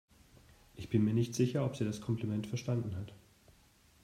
[0.73, 3.13] Ich bin mir nicht sicher, ob sie das Kompliment verstanden hat.